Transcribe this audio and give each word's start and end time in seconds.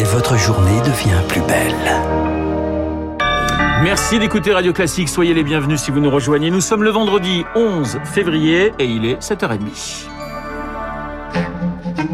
et 0.00 0.04
votre 0.04 0.38
journée 0.38 0.80
devient 0.80 1.20
plus 1.28 1.42
belle. 1.42 1.74
Merci 3.82 4.18
d'écouter 4.18 4.52
Radio 4.52 4.72
Classique. 4.72 5.10
Soyez 5.10 5.34
les 5.34 5.42
bienvenus 5.42 5.82
si 5.82 5.90
vous 5.90 6.00
nous 6.00 6.10
rejoignez. 6.10 6.50
Nous 6.50 6.62
sommes 6.62 6.84
le 6.84 6.90
vendredi 6.90 7.44
11 7.54 7.98
février 8.04 8.72
et 8.78 8.86
il 8.86 9.04
est 9.04 9.20
7h30. 9.20 10.06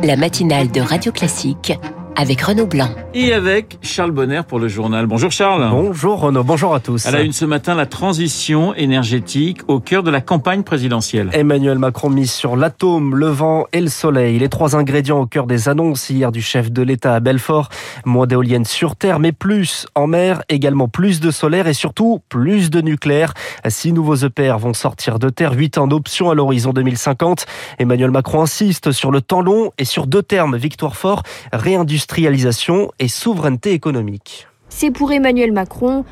La 0.03 0.17
matinale 0.17 0.73
de 0.73 0.81
Radio 0.81 1.13
Classique 1.13 1.75
avec 2.17 2.41
Renaud 2.41 2.67
Blanc. 2.67 2.89
Et 3.15 3.33
avec 3.33 3.79
Charles 3.83 4.11
Bonner 4.11 4.41
pour 4.47 4.59
le 4.59 4.69
journal. 4.69 5.07
Bonjour 5.07 5.31
Charles. 5.31 5.69
Bonjour 5.71 6.21
Renaud, 6.21 6.45
bonjour 6.45 6.75
à 6.75 6.81
tous. 6.81 7.07
À 7.07 7.11
la 7.11 7.21
une 7.21 7.33
ce 7.33 7.45
matin, 7.45 7.75
la 7.75 7.87
transition 7.87 8.75
énergétique 8.75 9.61
au 9.69 9.81
cœur 9.81 10.03
de 10.03 10.11
la 10.11 10.23
campagne 10.23 10.63
présidentielle. 10.63 11.29
Emmanuel 11.33 11.79
Macron 11.79 12.09
mise 12.09 12.33
sur 12.33 12.57
l'atome, 12.57 13.15
le 13.15 13.27
vent 13.27 13.67
et 13.73 13.81
le 13.81 13.89
soleil. 13.89 14.39
Les 14.39 14.49
trois 14.49 14.77
ingrédients 14.77 15.21
au 15.21 15.27
cœur 15.27 15.47
des 15.47 15.69
annonces 15.69 16.09
hier 16.09 16.33
du 16.33 16.41
chef 16.41 16.73
de 16.73 16.83
l'État 16.83 17.15
à 17.15 17.21
Belfort. 17.21 17.69
Moins 18.05 18.27
d'éoliennes 18.27 18.65
sur 18.65 18.97
Terre, 18.97 19.19
mais 19.19 19.33
plus 19.33 19.87
en 19.95 20.07
mer, 20.07 20.43
également 20.49 20.89
plus 20.89 21.21
de 21.21 21.31
solaire 21.31 21.67
et 21.67 21.75
surtout 21.75 22.21
plus 22.29 22.71
de 22.71 22.81
nucléaire. 22.81 23.35
Six 23.69 23.93
nouveaux 23.93 24.17
EPR 24.17 24.57
vont 24.59 24.75
sortir 24.75 25.19
de 25.19 25.29
terre, 25.29 25.53
huit 25.53 25.77
en 25.77 25.91
option 25.91 26.31
à 26.31 26.35
l'horizon 26.35 26.73
2050. 26.73 27.47
Emmanuel 27.79 28.11
Macron 28.11 28.43
insiste 28.43 28.93
sur 28.93 29.11
le 29.11 29.21
temps 29.21 29.43
long 29.43 29.73
et 29.79 29.85
sur 29.85 30.07
deux 30.07 30.23
termes, 30.23 30.57
victoire 30.57 30.97
fort, 30.97 31.23
réindustrialisation 31.53 32.06
industrialisation 32.07 32.93
et 33.01 33.09
souveraineté 33.09 33.73
économique. 33.73 34.47
C'est 34.69 34.93
pour 34.93 35.11
Emmanuel 35.11 35.51
Macron 35.53 36.05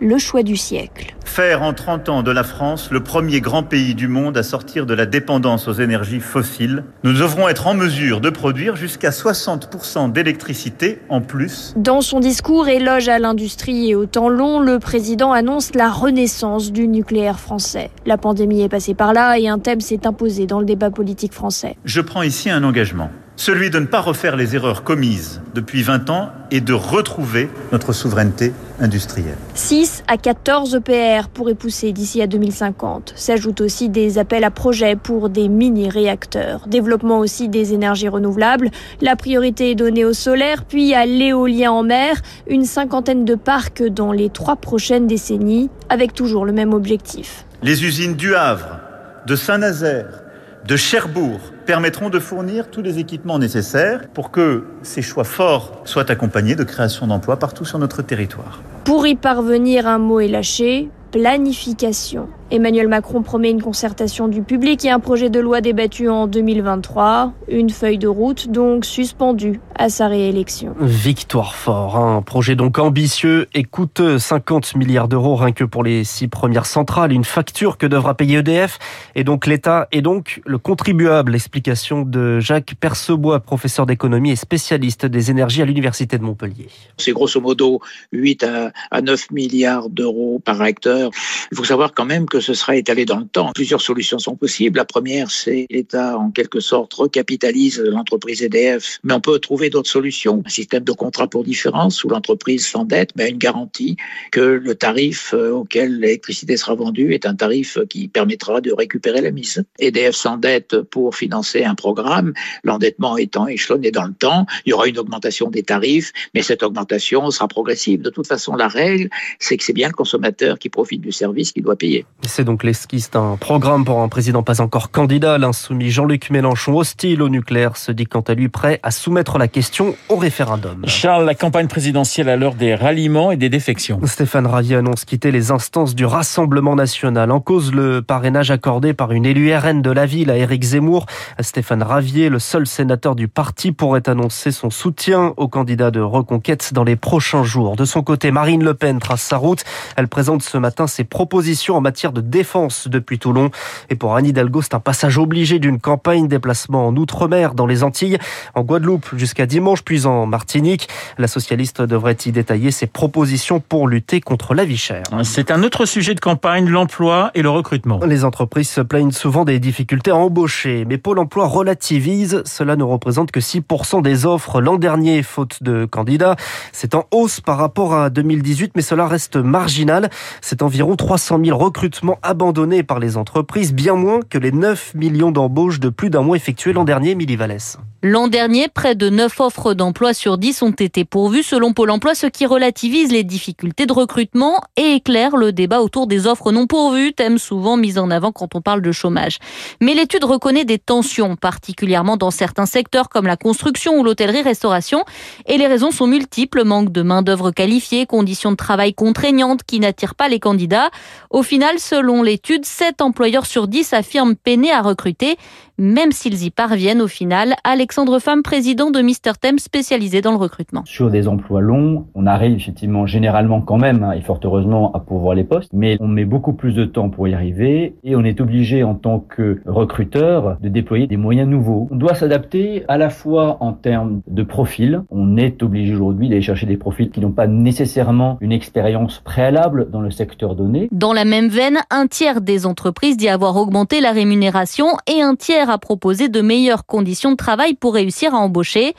le 0.00 0.18
choix 0.18 0.42
du 0.42 0.56
siècle. 0.56 1.14
Faire 1.24 1.62
en 1.62 1.74
30 1.74 2.08
ans 2.08 2.22
de 2.22 2.30
la 2.32 2.42
France 2.42 2.88
le 2.90 3.04
premier 3.04 3.40
grand 3.40 3.62
pays 3.62 3.94
du 3.94 4.08
monde 4.08 4.36
à 4.36 4.42
sortir 4.42 4.86
de 4.86 4.94
la 4.94 5.06
dépendance 5.06 5.68
aux 5.68 5.74
énergies 5.74 6.20
fossiles. 6.20 6.84
Nous 7.04 7.12
devrons 7.12 7.48
être 7.48 7.66
en 7.66 7.74
mesure 7.74 8.20
de 8.20 8.30
produire 8.30 8.74
jusqu'à 8.76 9.10
60% 9.10 10.10
d'électricité 10.10 10.98
en 11.08 11.20
plus. 11.20 11.74
Dans 11.76 12.00
son 12.00 12.18
discours 12.18 12.66
éloge 12.68 13.08
à 13.08 13.18
l'industrie 13.18 13.90
et 13.90 13.94
au 13.94 14.06
temps 14.06 14.30
long, 14.30 14.58
le 14.58 14.78
président 14.78 15.32
annonce 15.32 15.74
la 15.74 15.90
renaissance 15.90 16.72
du 16.72 16.88
nucléaire 16.88 17.38
français. 17.38 17.90
La 18.06 18.16
pandémie 18.16 18.62
est 18.62 18.70
passée 18.70 18.94
par 18.94 19.12
là 19.12 19.38
et 19.38 19.48
un 19.48 19.58
thème 19.58 19.80
s'est 19.80 20.06
imposé 20.06 20.46
dans 20.46 20.60
le 20.60 20.66
débat 20.66 20.90
politique 20.90 21.34
français. 21.34 21.76
Je 21.84 22.00
prends 22.00 22.22
ici 22.22 22.50
un 22.50 22.64
engagement 22.64 23.10
celui 23.42 23.70
de 23.70 23.80
ne 23.80 23.86
pas 23.86 24.00
refaire 24.00 24.36
les 24.36 24.54
erreurs 24.54 24.84
commises 24.84 25.40
depuis 25.52 25.82
20 25.82 26.10
ans 26.10 26.30
et 26.52 26.60
de 26.60 26.72
retrouver 26.72 27.50
notre 27.72 27.92
souveraineté 27.92 28.52
industrielle. 28.78 29.36
6 29.54 30.04
à 30.06 30.16
14 30.16 30.76
EPR 30.76 31.26
pourraient 31.28 31.56
pousser 31.56 31.90
d'ici 31.90 32.22
à 32.22 32.28
2050. 32.28 33.14
S'ajoutent 33.16 33.60
aussi 33.60 33.88
des 33.88 34.18
appels 34.18 34.44
à 34.44 34.52
projets 34.52 34.94
pour 34.94 35.28
des 35.28 35.48
mini-réacteurs. 35.48 36.68
Développement 36.68 37.18
aussi 37.18 37.48
des 37.48 37.74
énergies 37.74 38.08
renouvelables. 38.08 38.70
La 39.00 39.16
priorité 39.16 39.72
est 39.72 39.74
donnée 39.74 40.04
au 40.04 40.12
solaire, 40.12 40.64
puis 40.64 40.94
à 40.94 41.04
l'éolien 41.04 41.72
en 41.72 41.82
mer. 41.82 42.22
Une 42.46 42.64
cinquantaine 42.64 43.24
de 43.24 43.34
parcs 43.34 43.82
dans 43.82 44.12
les 44.12 44.30
trois 44.30 44.54
prochaines 44.54 45.08
décennies, 45.08 45.68
avec 45.88 46.14
toujours 46.14 46.44
le 46.44 46.52
même 46.52 46.72
objectif. 46.72 47.44
Les 47.64 47.84
usines 47.84 48.14
du 48.14 48.36
Havre, 48.36 48.78
de 49.26 49.34
Saint-Nazaire, 49.34 50.22
de 50.66 50.76
Cherbourg 50.76 51.40
permettront 51.66 52.08
de 52.08 52.18
fournir 52.18 52.70
tous 52.70 52.82
les 52.82 52.98
équipements 52.98 53.38
nécessaires 53.38 54.08
pour 54.14 54.30
que 54.30 54.64
ces 54.82 55.02
choix 55.02 55.24
forts 55.24 55.80
soient 55.84 56.10
accompagnés 56.10 56.54
de 56.54 56.64
création 56.64 57.06
d'emplois 57.06 57.38
partout 57.38 57.64
sur 57.64 57.78
notre 57.78 58.02
territoire. 58.02 58.60
Pour 58.84 59.06
y 59.06 59.14
parvenir, 59.14 59.86
un 59.86 59.98
mot 59.98 60.20
est 60.20 60.28
lâché, 60.28 60.88
planification. 61.10 62.28
Emmanuel 62.52 62.86
Macron 62.86 63.22
promet 63.22 63.50
une 63.50 63.62
concertation 63.62 64.28
du 64.28 64.42
public 64.42 64.84
et 64.84 64.90
un 64.90 65.00
projet 65.00 65.30
de 65.30 65.40
loi 65.40 65.62
débattu 65.62 66.10
en 66.10 66.26
2023. 66.26 67.32
Une 67.48 67.70
feuille 67.70 67.96
de 67.96 68.06
route 68.06 68.50
donc 68.50 68.84
suspendue 68.84 69.58
à 69.74 69.88
sa 69.88 70.06
réélection. 70.06 70.74
Victoire 70.78 71.54
fort, 71.54 71.96
hein. 71.96 72.18
un 72.18 72.20
projet 72.20 72.54
donc 72.54 72.78
ambitieux 72.78 73.48
et 73.54 73.64
coûteux, 73.64 74.18
50 74.18 74.76
milliards 74.76 75.08
d'euros 75.08 75.34
rien 75.34 75.52
que 75.52 75.64
pour 75.64 75.82
les 75.82 76.04
six 76.04 76.28
premières 76.28 76.66
centrales, 76.66 77.10
une 77.10 77.24
facture 77.24 77.78
que 77.78 77.86
devra 77.86 78.14
payer 78.14 78.40
EDF 78.40 78.78
et 79.14 79.24
donc 79.24 79.46
l'État 79.46 79.88
et 79.90 80.02
donc 80.02 80.42
le 80.44 80.58
contribuable. 80.58 81.34
Explication 81.34 82.02
de 82.02 82.38
Jacques 82.38 82.74
Percebois, 82.78 83.40
professeur 83.40 83.86
d'économie 83.86 84.30
et 84.30 84.36
spécialiste 84.36 85.06
des 85.06 85.30
énergies 85.30 85.62
à 85.62 85.64
l'Université 85.64 86.18
de 86.18 86.22
Montpellier. 86.22 86.68
C'est 86.98 87.12
grosso 87.12 87.40
modo 87.40 87.80
8 88.12 88.44
à 88.90 89.00
9 89.00 89.30
milliards 89.30 89.88
d'euros 89.88 90.38
par 90.44 90.58
réacteur. 90.58 91.10
Il 91.50 91.56
faut 91.56 91.64
savoir 91.64 91.94
quand 91.94 92.04
même 92.04 92.26
que 92.26 92.41
ce 92.42 92.54
sera 92.54 92.76
étalé 92.76 93.04
dans 93.04 93.18
le 93.18 93.26
temps. 93.26 93.52
Plusieurs 93.54 93.80
solutions 93.80 94.18
sont 94.18 94.36
possibles. 94.36 94.76
La 94.76 94.84
première, 94.84 95.30
c'est 95.30 95.66
l'État, 95.70 96.18
en 96.18 96.30
quelque 96.30 96.60
sorte, 96.60 96.92
recapitalise 96.92 97.80
l'entreprise 97.80 98.42
EDF. 98.42 98.98
Mais 99.04 99.14
on 99.14 99.20
peut 99.20 99.38
trouver 99.38 99.70
d'autres 99.70 99.90
solutions. 99.90 100.42
Un 100.44 100.50
système 100.50 100.84
de 100.84 100.92
contrat 100.92 101.28
pour 101.28 101.44
différence 101.44 102.04
où 102.04 102.08
l'entreprise 102.08 102.66
s'endette, 102.66 103.10
mais 103.16 103.24
a 103.24 103.28
une 103.28 103.38
garantie 103.38 103.96
que 104.30 104.40
le 104.40 104.74
tarif 104.74 105.34
euh, 105.34 105.50
auquel 105.50 106.00
l'électricité 106.00 106.56
sera 106.56 106.74
vendue 106.74 107.14
est 107.14 107.26
un 107.26 107.34
tarif 107.34 107.78
qui 107.88 108.08
permettra 108.08 108.60
de 108.60 108.72
récupérer 108.72 109.20
la 109.20 109.30
mise. 109.30 109.64
EDF 109.78 110.14
s'endette 110.14 110.80
pour 110.82 111.14
financer 111.16 111.64
un 111.64 111.74
programme. 111.74 112.32
L'endettement 112.64 113.16
étant 113.16 113.46
échelonné 113.46 113.90
dans 113.90 114.04
le 114.04 114.14
temps, 114.14 114.46
il 114.66 114.70
y 114.70 114.72
aura 114.72 114.88
une 114.88 114.98
augmentation 114.98 115.50
des 115.50 115.62
tarifs, 115.62 116.12
mais 116.34 116.42
cette 116.42 116.62
augmentation 116.62 117.30
sera 117.30 117.48
progressive. 117.48 118.02
De 118.02 118.10
toute 118.10 118.26
façon, 118.26 118.54
la 118.54 118.68
règle, 118.68 119.08
c'est 119.38 119.56
que 119.56 119.64
c'est 119.64 119.72
bien 119.72 119.88
le 119.88 119.94
consommateur 119.94 120.58
qui 120.58 120.68
profite 120.68 121.00
du 121.00 121.12
service 121.12 121.52
qui 121.52 121.62
doit 121.62 121.76
payer. 121.76 122.04
C'est 122.34 122.44
donc 122.44 122.64
l'esquisse 122.64 123.10
d'un 123.10 123.36
programme 123.36 123.84
pour 123.84 124.00
un 124.00 124.08
président 124.08 124.42
pas 124.42 124.62
encore 124.62 124.90
candidat. 124.90 125.36
L'insoumis 125.36 125.90
Jean-Luc 125.90 126.30
Mélenchon, 126.30 126.78
hostile 126.78 127.20
au 127.20 127.28
nucléaire, 127.28 127.76
se 127.76 127.92
dit 127.92 128.06
quant 128.06 128.22
à 128.22 128.32
lui 128.32 128.48
prêt 128.48 128.80
à 128.82 128.90
soumettre 128.90 129.36
la 129.36 129.48
question 129.48 129.94
au 130.08 130.16
référendum. 130.16 130.80
Charles, 130.86 131.26
la 131.26 131.34
campagne 131.34 131.68
présidentielle 131.68 132.30
à 132.30 132.36
l'heure 132.36 132.54
des 132.54 132.74
ralliements 132.74 133.32
et 133.32 133.36
des 133.36 133.50
défections. 133.50 134.00
Stéphane 134.04 134.46
Ravier 134.46 134.76
annonce 134.76 135.04
quitter 135.04 135.30
les 135.30 135.50
instances 135.50 135.94
du 135.94 136.06
Rassemblement 136.06 136.74
national. 136.74 137.30
En 137.30 137.40
cause, 137.40 137.70
le 137.74 138.00
parrainage 138.00 138.50
accordé 138.50 138.94
par 138.94 139.12
une 139.12 139.26
élue 139.26 139.54
RN 139.54 139.82
de 139.82 139.90
la 139.90 140.06
ville 140.06 140.30
à 140.30 140.38
Éric 140.38 140.62
Zemmour. 140.62 141.04
Stéphane 141.38 141.82
Ravier, 141.82 142.30
le 142.30 142.38
seul 142.38 142.66
sénateur 142.66 143.14
du 143.14 143.28
parti, 143.28 143.72
pourrait 143.72 144.08
annoncer 144.08 144.52
son 144.52 144.70
soutien 144.70 145.34
au 145.36 145.48
candidat 145.48 145.90
de 145.90 146.00
reconquête 146.00 146.72
dans 146.72 146.84
les 146.84 146.96
prochains 146.96 147.44
jours. 147.44 147.76
De 147.76 147.84
son 147.84 148.00
côté, 148.00 148.30
Marine 148.30 148.64
Le 148.64 148.72
Pen 148.72 149.00
trace 149.00 149.20
sa 149.20 149.36
route. 149.36 149.64
Elle 149.98 150.08
présente 150.08 150.42
ce 150.42 150.56
matin 150.56 150.86
ses 150.86 151.04
propositions 151.04 151.76
en 151.76 151.82
matière 151.82 152.11
de 152.12 152.20
défense 152.20 152.88
depuis 152.88 153.18
Toulon. 153.18 153.50
Et 153.90 153.96
pour 153.96 154.16
Anne 154.16 154.26
Hidalgo, 154.26 154.62
c'est 154.62 154.74
un 154.74 154.80
passage 154.80 155.18
obligé 155.18 155.58
d'une 155.58 155.80
campagne 155.80 156.28
déplacement 156.28 156.86
en 156.86 156.96
Outre-mer, 156.96 157.54
dans 157.54 157.66
les 157.66 157.82
Antilles, 157.82 158.18
en 158.54 158.62
Guadeloupe 158.62 159.10
jusqu'à 159.16 159.46
dimanche, 159.46 159.82
puis 159.82 160.06
en 160.06 160.26
Martinique. 160.26 160.88
La 161.18 161.28
socialiste 161.28 161.82
devrait 161.82 162.16
y 162.24 162.32
détailler 162.32 162.70
ses 162.70 162.86
propositions 162.86 163.60
pour 163.60 163.88
lutter 163.88 164.20
contre 164.20 164.54
la 164.54 164.64
vie 164.64 164.76
chère. 164.76 165.04
C'est 165.22 165.50
un 165.50 165.62
autre 165.62 165.86
sujet 165.86 166.14
de 166.14 166.20
campagne, 166.20 166.68
l'emploi 166.68 167.30
et 167.34 167.42
le 167.42 167.50
recrutement. 167.50 168.00
Les 168.04 168.24
entreprises 168.24 168.68
se 168.68 168.80
plaignent 168.80 169.12
souvent 169.12 169.44
des 169.44 169.58
difficultés 169.58 170.10
à 170.10 170.16
embaucher, 170.16 170.84
mais 170.86 170.98
Pôle 170.98 171.18
emploi 171.18 171.46
relativise. 171.46 172.42
Cela 172.44 172.76
ne 172.76 172.84
représente 172.84 173.30
que 173.30 173.40
6% 173.40 174.02
des 174.02 174.26
offres 174.26 174.60
l'an 174.60 174.76
dernier, 174.76 175.22
faute 175.22 175.62
de 175.62 175.84
candidats. 175.84 176.36
C'est 176.72 176.94
en 176.94 177.06
hausse 177.10 177.40
par 177.40 177.58
rapport 177.58 177.94
à 177.94 178.10
2018, 178.10 178.72
mais 178.76 178.82
cela 178.82 179.06
reste 179.06 179.36
marginal. 179.36 180.10
C'est 180.40 180.62
environ 180.62 180.96
300 180.96 181.40
000 181.44 181.58
recrutements 181.58 182.01
abandonnés 182.22 182.82
par 182.82 182.98
les 182.98 183.16
entreprises, 183.16 183.72
bien 183.72 183.94
moins 183.94 184.20
que 184.28 184.38
les 184.38 184.52
9 184.52 184.94
millions 184.94 185.30
d'embauches 185.30 185.80
de 185.80 185.88
plus 185.88 186.10
d'un 186.10 186.22
mois 186.22 186.36
effectuées 186.36 186.72
l'an 186.72 186.84
dernier, 186.84 187.14
Milly 187.14 187.36
Vallès. 187.36 187.78
L'an 188.04 188.26
dernier, 188.26 188.66
près 188.66 188.96
de 188.96 189.08
9 189.08 189.38
offres 189.38 189.74
d'emploi 189.74 190.12
sur 190.12 190.36
10 190.36 190.62
ont 190.62 190.72
été 190.72 191.04
pourvues 191.04 191.44
selon 191.44 191.72
Pôle 191.72 191.92
emploi, 191.92 192.16
ce 192.16 192.26
qui 192.26 192.46
relativise 192.46 193.12
les 193.12 193.22
difficultés 193.22 193.86
de 193.86 193.92
recrutement 193.92 194.60
et 194.76 194.94
éclaire 194.94 195.36
le 195.36 195.52
débat 195.52 195.80
autour 195.82 196.08
des 196.08 196.26
offres 196.26 196.50
non 196.50 196.66
pourvues, 196.66 197.12
thème 197.12 197.38
souvent 197.38 197.76
mis 197.76 198.00
en 198.00 198.10
avant 198.10 198.32
quand 198.32 198.56
on 198.56 198.60
parle 198.60 198.82
de 198.82 198.90
chômage. 198.90 199.38
Mais 199.80 199.94
l'étude 199.94 200.24
reconnaît 200.24 200.64
des 200.64 200.80
tensions, 200.80 201.36
particulièrement 201.36 202.16
dans 202.16 202.32
certains 202.32 202.66
secteurs 202.66 203.08
comme 203.08 203.28
la 203.28 203.36
construction 203.36 203.96
ou 203.96 204.02
l'hôtellerie-restauration. 204.02 205.04
Et 205.46 205.56
les 205.56 205.68
raisons 205.68 205.92
sont 205.92 206.08
multiples, 206.08 206.64
manque 206.64 206.90
de 206.90 207.02
main-d'œuvre 207.02 207.52
qualifiée, 207.52 208.06
conditions 208.06 208.50
de 208.50 208.56
travail 208.56 208.94
contraignantes 208.94 209.62
qui 209.62 209.78
n'attirent 209.78 210.16
pas 210.16 210.28
les 210.28 210.40
candidats. 210.40 210.90
Au 211.30 211.44
final, 211.44 211.78
selon 211.78 212.24
l'étude, 212.24 212.64
7 212.64 213.00
employeurs 213.00 213.46
sur 213.46 213.68
10 213.68 213.92
affirment 213.92 214.34
peiner 214.34 214.72
à 214.72 214.82
recruter, 214.82 215.36
même 215.78 216.12
s'ils 216.12 216.44
y 216.44 216.50
parviennent 216.50 217.02
au 217.02 217.08
final. 217.08 217.54
Alexandre 217.64 218.18
Femme, 218.18 218.42
président 218.42 218.90
de 218.90 219.00
Mister 219.00 219.32
Thème 219.40 219.58
spécialisé 219.58 220.20
dans 220.20 220.30
le 220.30 220.36
recrutement. 220.36 220.82
Sur 220.84 221.10
des 221.10 221.28
emplois 221.28 221.60
longs, 221.60 222.06
on 222.14 222.26
arrive 222.26 222.56
effectivement 222.56 223.06
généralement 223.06 223.60
quand 223.60 223.78
même, 223.78 224.02
hein, 224.02 224.12
et 224.12 224.20
fort 224.20 224.40
heureusement, 224.44 224.92
à 224.92 225.00
pourvoir 225.00 225.34
les 225.34 225.44
postes, 225.44 225.70
mais 225.72 225.96
on 226.00 226.08
met 226.08 226.24
beaucoup 226.24 226.52
plus 226.52 226.72
de 226.72 226.84
temps 226.84 227.10
pour 227.10 227.28
y 227.28 227.34
arriver 227.34 227.94
et 228.04 228.16
on 228.16 228.24
est 228.24 228.40
obligé 228.40 228.82
en 228.82 228.94
tant 228.94 229.20
que 229.20 229.60
recruteur 229.66 230.56
de 230.60 230.68
déployer 230.68 231.06
des 231.06 231.16
moyens 231.16 231.48
nouveaux. 231.48 231.88
On 231.90 231.96
doit 231.96 232.14
s'adapter 232.14 232.84
à 232.88 232.98
la 232.98 233.10
fois 233.10 233.58
en 233.60 233.72
termes 233.72 234.20
de 234.26 234.42
profil. 234.42 235.02
On 235.10 235.36
est 235.36 235.62
obligé 235.62 235.94
aujourd'hui 235.94 236.28
d'aller 236.28 236.42
chercher 236.42 236.66
des 236.66 236.76
profils 236.76 237.10
qui 237.10 237.20
n'ont 237.20 237.32
pas 237.32 237.46
nécessairement 237.46 238.38
une 238.40 238.52
expérience 238.52 239.20
préalable 239.20 239.90
dans 239.90 240.00
le 240.00 240.10
secteur 240.10 240.54
donné. 240.54 240.88
Dans 240.92 241.12
la 241.12 241.24
même 241.24 241.48
veine, 241.48 241.78
un 241.90 242.06
tiers 242.06 242.40
des 242.40 242.66
entreprises 242.66 243.16
dit 243.16 243.28
avoir 243.28 243.56
augmenté 243.56 244.00
la 244.00 244.12
rémunération 244.12 244.86
et 245.06 245.22
un 245.22 245.34
tiers 245.34 245.61
à 245.70 245.78
proposer 245.78 246.28
de 246.28 246.40
meilleures 246.40 246.86
conditions 246.86 247.30
de 247.30 247.36
travail 247.36 247.74
pour 247.74 247.94
réussir 247.94 248.34
à 248.34 248.38
embaucher. 248.38 248.94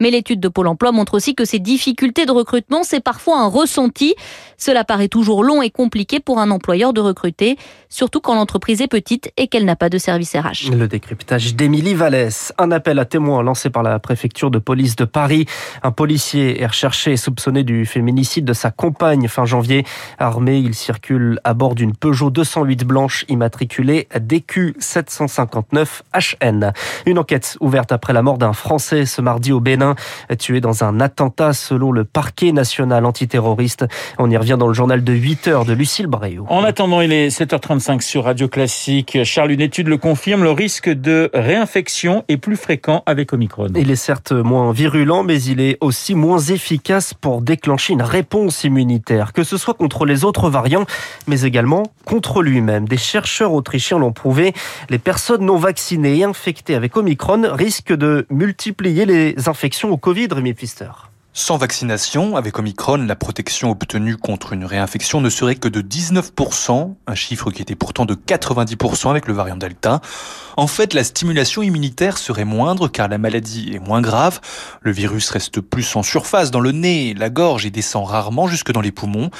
Mais 0.00 0.10
l'étude 0.10 0.40
de 0.40 0.48
Pôle 0.48 0.68
emploi 0.68 0.92
montre 0.92 1.14
aussi 1.14 1.34
que 1.34 1.44
ces 1.44 1.58
difficultés 1.58 2.26
de 2.26 2.32
recrutement, 2.32 2.82
c'est 2.82 3.00
parfois 3.00 3.40
un 3.40 3.48
ressenti. 3.48 4.14
Cela 4.56 4.84
paraît 4.84 5.08
toujours 5.08 5.42
long 5.42 5.62
et 5.62 5.70
compliqué 5.70 6.20
pour 6.20 6.38
un 6.38 6.50
employeur 6.50 6.92
de 6.92 7.00
recruter, 7.00 7.56
surtout 7.88 8.20
quand 8.20 8.34
l'entreprise 8.34 8.80
est 8.80 8.88
petite 8.88 9.32
et 9.36 9.48
qu'elle 9.48 9.64
n'a 9.64 9.76
pas 9.76 9.88
de 9.88 9.98
service 9.98 10.34
RH. 10.34 10.70
Le 10.72 10.88
décryptage 10.88 11.54
d'Émilie 11.54 11.94
Vallès. 11.94 12.52
Un 12.58 12.70
appel 12.70 12.98
à 12.98 13.04
témoins 13.04 13.42
lancé 13.42 13.70
par 13.70 13.82
la 13.82 13.98
préfecture 13.98 14.50
de 14.50 14.58
police 14.58 14.96
de 14.96 15.04
Paris. 15.04 15.46
Un 15.82 15.90
policier 15.90 16.60
est 16.62 16.66
recherché 16.66 17.12
et 17.12 17.16
soupçonné 17.16 17.62
du 17.62 17.86
féminicide 17.86 18.44
de 18.44 18.52
sa 18.52 18.70
compagne 18.70 19.28
fin 19.28 19.44
janvier. 19.44 19.84
Armé, 20.18 20.58
il 20.58 20.74
circule 20.74 21.40
à 21.44 21.54
bord 21.54 21.74
d'une 21.74 21.94
Peugeot 21.94 22.30
208 22.30 22.84
blanche 22.84 23.24
immatriculée 23.28 24.08
DQ 24.18 24.76
759 24.78 26.02
HN. 26.14 26.72
Une 27.06 27.18
enquête 27.18 27.56
ouverte 27.60 27.92
après 27.92 28.12
la 28.12 28.22
mort 28.22 28.38
d'un 28.38 28.52
Français 28.52 29.06
ce 29.06 29.20
mardi 29.20 29.52
au 29.52 29.60
Bénin, 29.60 29.87
tué 30.38 30.60
dans 30.60 30.84
un 30.84 31.00
attentat 31.00 31.52
selon 31.52 31.92
le 31.92 32.04
parquet 32.04 32.52
national 32.52 33.04
antiterroriste. 33.04 33.86
On 34.18 34.30
y 34.30 34.36
revient 34.36 34.56
dans 34.58 34.68
le 34.68 34.74
journal 34.74 35.04
de 35.04 35.12
8 35.12 35.48
heures 35.48 35.64
de 35.64 35.72
Lucille 35.72 36.06
Bréau. 36.06 36.46
En 36.48 36.64
attendant, 36.64 37.00
il 37.00 37.12
est 37.12 37.28
7h35 37.28 38.00
sur 38.00 38.24
Radio 38.24 38.48
Classique. 38.48 39.18
Charles, 39.24 39.52
une 39.52 39.60
étude 39.60 39.88
le 39.88 39.96
confirme, 39.96 40.42
le 40.42 40.50
risque 40.50 40.88
de 40.88 41.30
réinfection 41.34 42.24
est 42.28 42.36
plus 42.36 42.56
fréquent 42.56 43.02
avec 43.06 43.32
Omicron. 43.32 43.68
Il 43.76 43.90
est 43.90 43.96
certes 43.96 44.32
moins 44.32 44.72
virulent, 44.72 45.22
mais 45.22 45.40
il 45.42 45.60
est 45.60 45.78
aussi 45.80 46.14
moins 46.14 46.38
efficace 46.38 47.14
pour 47.14 47.42
déclencher 47.42 47.92
une 47.92 48.02
réponse 48.02 48.64
immunitaire, 48.64 49.32
que 49.32 49.44
ce 49.44 49.56
soit 49.56 49.74
contre 49.74 50.04
les 50.04 50.24
autres 50.24 50.50
variants, 50.50 50.84
mais 51.26 51.42
également 51.42 51.84
contre 52.04 52.42
lui-même. 52.42 52.88
Des 52.88 52.96
chercheurs 52.96 53.52
autrichiens 53.52 53.98
l'ont 53.98 54.12
prouvé, 54.12 54.52
les 54.90 54.98
personnes 54.98 55.44
non 55.44 55.56
vaccinées 55.56 56.18
et 56.18 56.24
infectées 56.24 56.74
avec 56.74 56.96
Omicron 56.96 57.42
risquent 57.52 57.96
de 57.96 58.26
multiplier 58.30 59.06
les 59.06 59.48
infections 59.48 59.77
au 59.86 59.96
Covid, 59.96 60.28
Rémi 60.32 60.54
Pfister? 60.54 60.90
Sans 61.38 61.56
vaccination, 61.56 62.36
avec 62.36 62.58
Omicron, 62.58 62.96
la 62.96 63.14
protection 63.14 63.70
obtenue 63.70 64.16
contre 64.16 64.54
une 64.54 64.64
réinfection 64.64 65.20
ne 65.20 65.30
serait 65.30 65.54
que 65.54 65.68
de 65.68 65.80
19%, 65.80 66.96
un 67.06 67.14
chiffre 67.14 67.52
qui 67.52 67.62
était 67.62 67.76
pourtant 67.76 68.06
de 68.06 68.16
90% 68.16 69.08
avec 69.08 69.28
le 69.28 69.34
variant 69.34 69.56
Delta. 69.56 70.00
En 70.56 70.66
fait, 70.66 70.94
la 70.94 71.04
stimulation 71.04 71.62
immunitaire 71.62 72.18
serait 72.18 72.44
moindre 72.44 72.88
car 72.88 73.06
la 73.06 73.18
maladie 73.18 73.70
est 73.72 73.78
moins 73.78 74.00
grave. 74.00 74.40
Le 74.80 74.90
virus 74.90 75.30
reste 75.30 75.60
plus 75.60 75.94
en 75.94 76.02
surface 76.02 76.50
dans 76.50 76.58
le 76.58 76.72
nez, 76.72 77.14
la 77.14 77.30
gorge 77.30 77.64
et 77.64 77.70
descend 77.70 78.04
rarement 78.04 78.48
jusque 78.48 78.72
dans 78.72 78.80
les 78.80 78.90
poumons. 78.90 79.30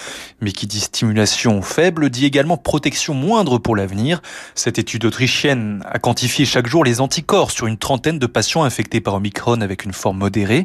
Mais 0.41 0.53
qui 0.53 0.69
dit 0.69 0.79
stimulation 0.79 1.61
faible 1.63 2.11
dit 2.11 2.27
également 2.27 2.57
protection 2.57 3.13
moindre 3.13 3.59
pour 3.59 3.75
l'avenir. 3.75 4.23
Cette 4.55 4.79
étude 4.79 5.05
autrichienne 5.05 5.83
a 5.91 5.99
quantifié 5.99 6.45
chaque 6.45 6.69
jour 6.69 6.85
les 6.85 7.01
anticorps 7.01 7.51
sur 7.51 7.67
une 7.67 7.77
trentaine 7.77 8.21
de 8.21 8.27
patients 8.27 8.63
infectés 8.63 9.01
par 9.01 9.15
Omicron 9.15 9.63
avec 9.63 9.85
une 9.85 9.93
forme 9.93 10.19
modérée. 10.19 10.65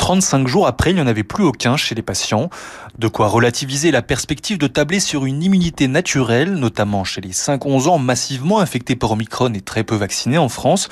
35 0.00 0.48
jours 0.48 0.66
après, 0.66 0.92
il 0.92 0.94
n'y 0.94 1.02
en 1.02 1.06
avait 1.06 1.24
plus 1.24 1.44
aucun 1.44 1.76
chez 1.76 1.94
les 1.94 2.00
patients. 2.00 2.48
De 2.98 3.06
quoi 3.06 3.28
relativiser 3.28 3.90
la 3.90 4.00
perspective 4.00 4.56
de 4.56 4.66
tabler 4.66 4.98
sur 4.98 5.26
une 5.26 5.42
immunité 5.42 5.88
naturelle, 5.88 6.54
notamment 6.54 7.04
chez 7.04 7.20
les 7.20 7.32
5-11 7.32 7.88
ans 7.88 7.98
massivement 7.98 8.60
infectés 8.60 8.96
par 8.96 9.12
Omicron 9.12 9.52
et 9.52 9.60
très 9.60 9.84
peu 9.84 9.96
vaccinés 9.96 10.38
en 10.38 10.48
France. 10.48 10.88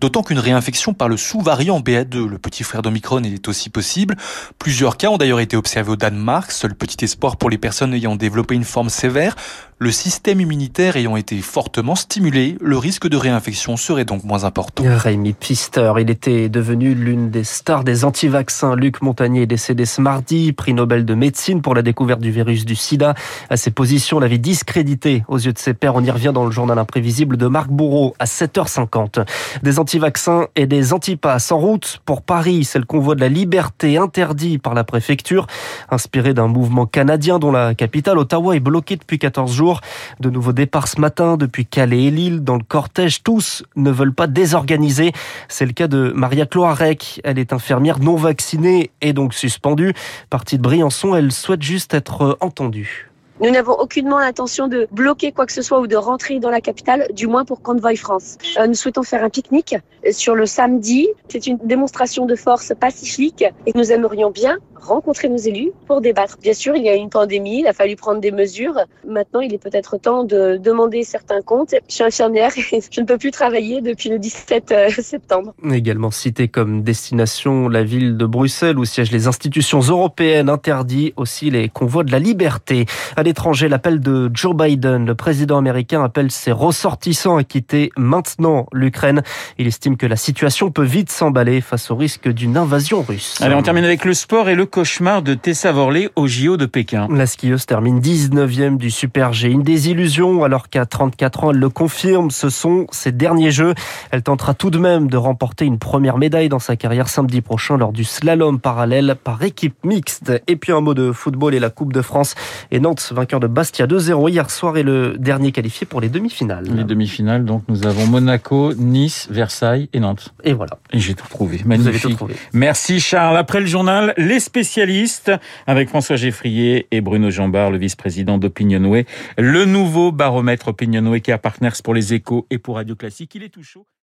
D'autant 0.00 0.22
qu'une 0.22 0.38
réinfection 0.38 0.94
par 0.94 1.08
le 1.08 1.16
sous-variant 1.16 1.80
BA2, 1.80 2.26
le 2.26 2.38
petit 2.38 2.62
frère 2.62 2.82
d'Omicron, 2.82 3.22
est 3.24 3.48
aussi 3.48 3.68
possible. 3.70 4.16
Plusieurs 4.58 4.96
cas 4.96 5.08
ont 5.08 5.18
d'ailleurs 5.18 5.40
été 5.40 5.56
observés 5.56 5.90
au 5.90 5.96
Danemark, 5.96 6.52
seul 6.52 6.74
petit 6.74 7.04
espoir 7.04 7.36
pour 7.36 7.50
les 7.50 7.58
personnes 7.58 7.94
ayant 7.94 8.16
développé 8.16 8.54
une 8.54 8.64
forme 8.64 8.90
sévère. 8.90 9.34
Le 9.80 9.92
système 9.92 10.40
immunitaire 10.40 10.96
ayant 10.96 11.16
été 11.16 11.40
fortement 11.40 11.94
stimulé, 11.94 12.56
le 12.60 12.76
risque 12.76 13.08
de 13.08 13.16
réinfection 13.16 13.76
serait 13.76 14.04
donc 14.04 14.24
moins 14.24 14.42
important. 14.42 14.82
Rémi 14.84 15.34
Pfister, 15.34 15.92
il 16.00 16.10
était 16.10 16.48
devenu 16.48 16.94
l'une 16.94 17.30
des 17.30 17.44
stars 17.44 17.84
des 17.84 18.04
anti-vaccins. 18.04 18.74
Luc 18.74 19.02
Montagnier 19.02 19.42
est 19.42 19.46
décédé 19.46 19.84
ce 19.84 20.00
mardi, 20.00 20.52
prix 20.52 20.74
Nobel 20.74 21.04
de 21.04 21.14
médecine 21.14 21.62
pour 21.62 21.76
la 21.76 21.82
découverte 21.82 22.20
du 22.20 22.32
virus 22.32 22.64
du 22.64 22.74
sida. 22.74 23.14
À 23.50 23.56
ses 23.56 23.70
positions 23.70 24.18
l'avait 24.18 24.38
discrédité 24.38 25.22
aux 25.28 25.38
yeux 25.38 25.52
de 25.52 25.58
ses 25.60 25.74
pairs. 25.74 25.94
On 25.94 26.02
y 26.02 26.10
revient 26.10 26.32
dans 26.34 26.44
le 26.44 26.50
journal 26.50 26.76
imprévisible 26.76 27.36
de 27.36 27.46
Marc 27.46 27.68
Bourreau 27.68 28.16
à 28.18 28.24
7h50. 28.24 29.24
Des 29.62 29.78
anti-vaccins 29.88 30.48
et 30.54 30.66
des 30.66 30.92
antipasses 30.92 31.50
en 31.50 31.58
route 31.58 32.02
pour 32.04 32.20
Paris. 32.20 32.64
C'est 32.64 32.78
le 32.78 32.84
convoi 32.84 33.14
de 33.14 33.22
la 33.22 33.30
liberté 33.30 33.96
interdit 33.96 34.58
par 34.58 34.74
la 34.74 34.84
préfecture, 34.84 35.46
inspiré 35.90 36.34
d'un 36.34 36.46
mouvement 36.46 36.84
canadien 36.84 37.38
dont 37.38 37.50
la 37.50 37.74
capitale 37.74 38.18
Ottawa 38.18 38.54
est 38.54 38.60
bloquée 38.60 38.96
depuis 38.96 39.18
14 39.18 39.50
jours. 39.50 39.80
De 40.20 40.28
nouveaux 40.28 40.52
départs 40.52 40.88
ce 40.88 41.00
matin 41.00 41.38
depuis 41.38 41.64
Calais 41.64 42.04
et 42.04 42.10
Lille. 42.10 42.44
Dans 42.44 42.56
le 42.56 42.64
cortège, 42.64 43.22
tous 43.22 43.62
ne 43.76 43.90
veulent 43.90 44.12
pas 44.12 44.26
désorganiser. 44.26 45.12
C'est 45.48 45.64
le 45.64 45.72
cas 45.72 45.88
de 45.88 46.12
Maria 46.14 46.44
Cloarec. 46.44 47.22
Elle 47.24 47.38
est 47.38 47.54
infirmière 47.54 47.98
non 47.98 48.16
vaccinée 48.16 48.90
et 49.00 49.14
donc 49.14 49.32
suspendue. 49.32 49.94
Partie 50.28 50.58
de 50.58 50.62
Briançon, 50.62 51.14
elle 51.14 51.32
souhaite 51.32 51.62
juste 51.62 51.94
être 51.94 52.36
entendue. 52.40 53.07
Nous 53.40 53.50
n'avons 53.50 53.74
aucunement 53.74 54.18
l'intention 54.18 54.66
de 54.66 54.88
bloquer 54.90 55.30
quoi 55.30 55.46
que 55.46 55.52
ce 55.52 55.62
soit 55.62 55.78
ou 55.78 55.86
de 55.86 55.94
rentrer 55.94 56.40
dans 56.40 56.50
la 56.50 56.60
capitale, 56.60 57.06
du 57.12 57.28
moins 57.28 57.44
pour 57.44 57.62
Convoy 57.62 57.94
France. 57.94 58.36
Euh, 58.58 58.66
nous 58.66 58.74
souhaitons 58.74 59.04
faire 59.04 59.22
un 59.22 59.30
pique-nique 59.30 59.76
sur 60.10 60.34
le 60.34 60.44
samedi. 60.44 61.08
C'est 61.28 61.46
une 61.46 61.58
démonstration 61.58 62.26
de 62.26 62.34
force 62.34 62.72
pacifique 62.78 63.44
et 63.66 63.72
nous 63.76 63.92
aimerions 63.92 64.30
bien 64.30 64.58
rencontrer 64.80 65.28
nos 65.28 65.36
élus 65.36 65.72
pour 65.86 66.00
débattre. 66.00 66.38
Bien 66.40 66.54
sûr, 66.54 66.76
il 66.76 66.84
y 66.84 66.88
a 66.88 66.94
une 66.94 67.10
pandémie, 67.10 67.60
il 67.60 67.66
a 67.66 67.72
fallu 67.72 67.96
prendre 67.96 68.20
des 68.20 68.30
mesures. 68.30 68.78
Maintenant, 69.06 69.40
il 69.40 69.52
est 69.54 69.62
peut-être 69.62 69.98
temps 69.98 70.24
de 70.24 70.56
demander 70.56 71.02
certains 71.04 71.42
comptes. 71.42 71.74
Je 71.88 71.94
suis 71.94 72.04
infirmière 72.04 72.52
et 72.72 72.80
je 72.90 73.00
ne 73.00 73.06
peux 73.06 73.18
plus 73.18 73.30
travailler 73.30 73.80
depuis 73.80 74.08
le 74.08 74.18
17 74.18 74.72
euh, 74.72 74.90
septembre. 74.90 75.54
Également 75.70 76.10
cité 76.10 76.48
comme 76.48 76.82
destination 76.82 77.68
la 77.68 77.82
ville 77.82 78.16
de 78.16 78.26
Bruxelles 78.26 78.78
où 78.78 78.84
siègent 78.84 79.12
les 79.12 79.26
institutions 79.26 79.80
européennes 79.80 80.48
interdit 80.48 81.12
aussi 81.16 81.50
les 81.50 81.68
convois 81.68 82.04
de 82.04 82.12
la 82.12 82.18
liberté. 82.18 82.86
À 83.16 83.22
l'étranger, 83.22 83.68
l'appel 83.68 84.00
de 84.00 84.30
Joe 84.32 84.54
Biden, 84.54 85.06
le 85.06 85.14
président 85.14 85.58
américain 85.58 86.02
appelle 86.02 86.30
ses 86.30 86.52
ressortissants 86.52 87.36
à 87.36 87.44
quitter 87.44 87.90
maintenant 87.96 88.66
l'Ukraine. 88.72 89.22
Il 89.58 89.66
estime 89.66 89.96
que 89.96 90.06
la 90.06 90.16
situation 90.16 90.70
peut 90.70 90.84
vite 90.84 91.10
s'emballer 91.10 91.60
face 91.60 91.90
au 91.90 91.96
risque 91.96 92.28
d'une 92.28 92.56
invasion 92.56 93.02
russe. 93.02 93.36
Allez, 93.40 93.54
on 93.54 93.62
termine 93.62 93.84
avec 93.84 94.04
le 94.04 94.14
sport 94.14 94.48
et 94.48 94.54
le 94.54 94.66
cauchemar 94.68 95.22
de 95.22 95.34
Tessa 95.34 95.72
Worley 95.72 96.10
au 96.14 96.26
JO 96.26 96.56
de 96.56 96.66
Pékin. 96.66 97.08
La 97.10 97.26
skieuse 97.26 97.66
termine 97.66 98.00
19e 98.00 98.76
du 98.76 98.90
Super 98.90 99.32
G. 99.32 99.48
Une 99.48 99.62
désillusion 99.62 100.44
alors 100.44 100.68
qu'à 100.68 100.86
34 100.86 101.44
ans, 101.44 101.50
elle 101.50 101.58
le 101.58 101.68
confirme, 101.68 102.30
ce 102.30 102.50
sont 102.50 102.86
ses 102.92 103.10
derniers 103.10 103.50
jeux. 103.50 103.74
Elle 104.10 104.22
tentera 104.22 104.54
tout 104.54 104.70
de 104.70 104.78
même 104.78 105.08
de 105.08 105.16
remporter 105.16 105.64
une 105.64 105.78
première 105.78 106.18
médaille 106.18 106.48
dans 106.48 106.58
sa 106.58 106.76
carrière 106.76 107.08
samedi 107.08 107.40
prochain 107.40 107.76
lors 107.76 107.92
du 107.92 108.04
slalom 108.04 108.60
parallèle 108.60 109.16
par 109.22 109.42
équipe 109.42 109.76
mixte. 109.84 110.32
Et 110.46 110.56
puis 110.56 110.72
un 110.72 110.80
mot 110.80 110.94
de 110.94 111.12
football 111.12 111.54
et 111.54 111.60
la 111.60 111.70
Coupe 111.70 111.92
de 111.92 112.02
France. 112.02 112.34
Et 112.70 112.80
Nantes, 112.80 113.12
vainqueur 113.14 113.40
de 113.40 113.46
Bastia 113.46 113.86
2-0 113.86 114.30
hier 114.30 114.50
soir, 114.50 114.76
est 114.76 114.82
le 114.82 115.16
dernier 115.18 115.52
qualifié 115.52 115.86
pour 115.86 116.00
les 116.00 116.08
demi-finales. 116.08 116.64
Les 116.74 116.84
demi-finales, 116.84 117.44
donc 117.44 117.62
nous 117.68 117.86
avons 117.86 118.06
Monaco, 118.06 118.74
Nice, 118.74 119.28
Versailles 119.30 119.88
et 119.92 120.00
Nantes. 120.00 120.34
Et 120.44 120.52
voilà. 120.52 120.78
Et 120.92 120.98
j'ai 120.98 121.14
tout 121.14 121.28
trouvé. 121.28 121.62
Magnifique. 121.64 121.78
Vous 121.78 121.88
avez 121.88 121.98
tout 122.00 122.14
trouvé. 122.14 122.34
Merci 122.52 123.00
Charles. 123.00 123.36
Après 123.36 123.60
le 123.60 123.66
journal, 123.66 124.14
les 124.16 124.40
spécialistes 124.58 125.30
avec 125.68 125.88
François 125.88 126.16
Geffrier 126.16 126.88
et 126.90 127.00
Bruno 127.00 127.30
Jambard, 127.30 127.70
le 127.70 127.78
vice-président 127.78 128.38
d'Opinionway. 128.38 129.06
Le 129.36 129.64
nouveau 129.64 130.10
baromètre 130.10 130.66
Opinionway 130.66 131.20
qui 131.20 131.30
a 131.30 131.38
Partners 131.38 131.78
pour 131.84 131.94
les 131.94 132.12
échos 132.12 132.44
et 132.50 132.58
pour 132.58 132.74
Radio 132.74 132.96
Classique. 132.96 133.36
Il 133.36 133.44
est 133.44 133.50
tout 133.50 133.62
chaud. 133.62 133.86